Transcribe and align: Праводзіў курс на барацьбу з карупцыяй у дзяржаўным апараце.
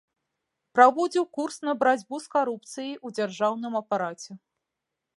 Праводзіў 0.79 1.25
курс 1.39 1.59
на 1.67 1.75
барацьбу 1.83 2.21
з 2.25 2.33
карупцыяй 2.39 2.93
у 3.09 3.15
дзяржаўным 3.19 3.73
апараце. 3.85 4.31